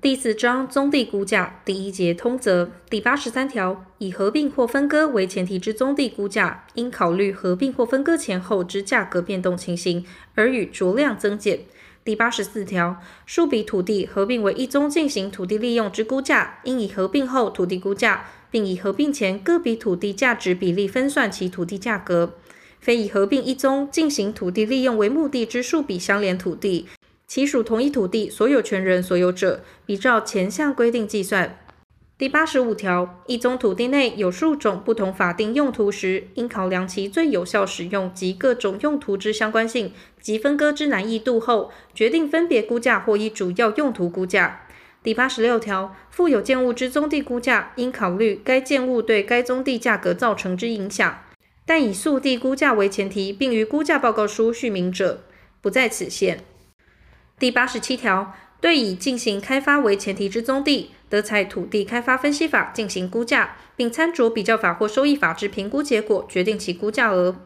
[0.00, 10.04] 第四章宗地估价第一节通则第八十三条，以合并或分割为前提之宗地估价，应考虑合并或分割前后之价格变动情形，
[10.34, 11.60] 而予酌量增减。
[12.04, 22.34] 第八十四条，数笔土地合并为一宗进行土地利用之估价，应以合并后土地估价，并以合并前各笔土地价值比例分算其土地价格。
[22.78, 26.86] 非以合并一宗进行土地利用为目的之数笔相连土地，
[27.26, 31.58] 其属同一土地所有权人所有者，比照前项规定计算。
[32.16, 44.60] 第八十五条，一宗土地内有数种不同法定用途时，应考量其最有效使用及各种用途之相关性及分割之难易度后，决定分别估价或依主要用途估价。
[45.02, 51.18] 第八十六条，附有建物之宗地估价，应考虑该建物对该宗地价格造成之影响。
[51.66, 55.24] 但以速地估价为前提，并于估价报告书叙明者，
[55.60, 56.44] 不在此限。
[57.36, 67.36] 第八十七条，对以进行开发为前提之宗地，得采土地开发分析法进行估价，并参酌比较法或收益法之评估结果，决定其估价额。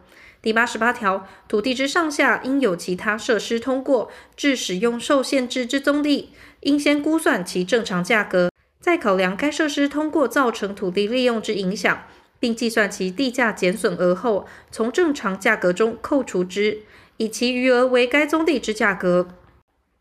[0.42, 6.30] 第八十八条，土地之上下应有其他设施通过，致使用受限制之宗地，
[6.60, 12.04] 应先估算其正常价格，再考量该设施通过造成土地利用之影响。
[12.40, 16.82] 并计算其地价减损额后，从正常价格中扣除之，
[17.16, 19.26] 以其余额为该宗地之价格。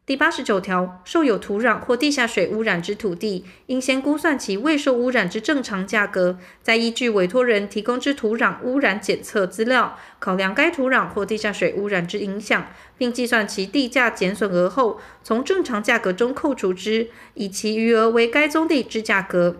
[0.07, 19.57] 第八十九条，受有土壤或地下水污染之土地，应先估算其未受污染之正常价格，再依据委托人提供之土壤污染检测资料，考量该土壤或地下水污染之影响，并计算其地价减损额后，从正常价格中扣除之，以其余额为该宗地之价格。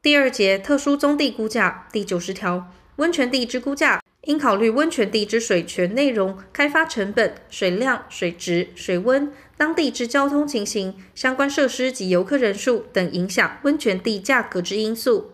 [0.00, 15.32] 第二节特殊宗地估价第九十条，温泉地之估价，应考虑温泉地之水泉内容、开发成本、水量、水质、水温、当地之交通情形、相关设施及游客人数等影响温泉地价格之因素。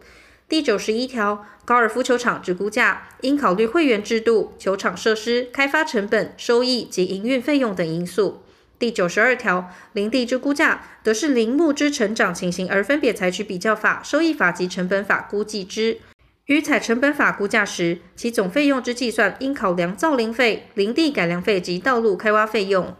[0.49, 8.43] 第九十一条，高尔夫球场之估价，应考虑会员制度、球场设施、开发成本、收益及营运费用等因素。
[8.79, 15.99] 第九十二条，林地之估价，得视林木之成长情形而分别采取比较法、收益法及成本法估计之。
[16.47, 22.95] 于采成本法估价时，其总费用之计算应考量造林费、林地改良费及道路开挖费用。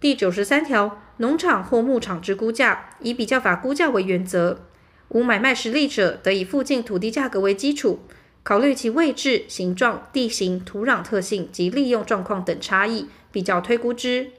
[0.00, 4.64] 第九十三条，农场或牧场之估价，以比较法估价为原则。
[5.08, 8.00] 无买卖实力者，得以附近土地价格为基础，
[8.42, 14.30] 考虑其位置、形状、地形、土壤特性及利用状况等差异，比较推估之。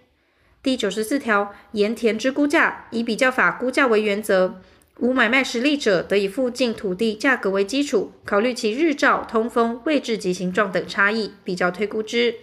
[0.63, 4.59] 第九十四条，盐田之估价，以比较法估价为原则。
[4.99, 12.35] 无买卖实力者，得以附近土地价格为基础，考虑其日照、通风、位置及形状等差异，比较推估之。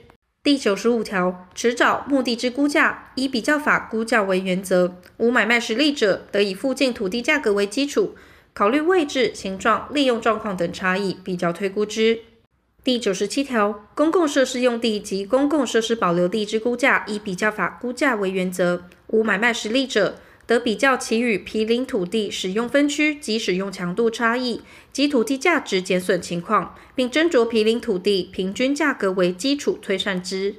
[0.42, 4.96] 第九十五条，池沼、牧地之估价，以比较法估价为原则。
[5.18, 8.14] 无买卖实力者，得以附近土地价格为基础，
[8.54, 12.20] 考虑位置、形状、利用状况等差异，比较推估之。
[12.82, 18.84] 第九十七条，公共设施用地及公共设施保留地之估价，以比较法估价为原则。
[19.08, 20.14] 无买卖实力者，
[20.46, 24.62] 得比较其与毗邻土地使用分区及使用强度差异
[24.92, 30.54] 及土地价值减损情况，并斟酌毗邻土地平均价格为基础推算之。